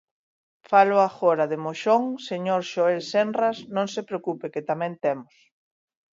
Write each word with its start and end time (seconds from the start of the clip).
Falo 0.69 0.97
agora 1.07 1.45
de 1.51 1.57
Moxón, 1.65 2.03
señor 2.29 2.61
Xoel 2.71 3.01
Senras, 3.11 3.57
non 3.75 3.87
se 3.93 4.01
preocupe, 4.09 4.51
que 4.53 4.65
tamén 4.69 4.93
temos. 5.03 5.35